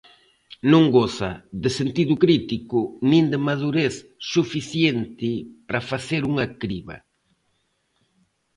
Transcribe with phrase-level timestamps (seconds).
[0.71, 1.31] Non goza
[1.63, 3.93] de sentido crítico nin de madurez
[4.33, 5.29] suficiente
[5.67, 6.97] para facer unha criba.